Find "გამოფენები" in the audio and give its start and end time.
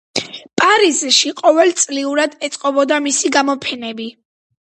3.37-4.09